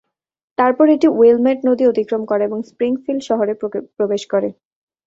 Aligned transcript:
তারপর 0.57 0.85
এটি 0.95 1.07
উইলেমেট 1.11 1.59
নদী 1.67 1.83
অতিক্রম 1.87 2.21
করে 2.25 2.43
এবং 2.45 2.59
স্প্রিংফিল্ড 2.69 3.21
শহরে 3.29 3.53
প্রবেশ 3.97 4.21
করে। 4.33 4.49